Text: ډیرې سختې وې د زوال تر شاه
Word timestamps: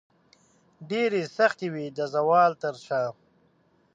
ډیرې 0.89 1.21
سختې 1.37 1.67
وې 1.73 1.85
د 1.97 1.99
زوال 2.13 2.51
تر 2.63 2.75
شاه 2.85 3.11